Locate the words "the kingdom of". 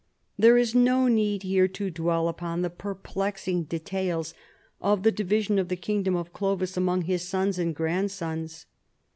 5.67-6.33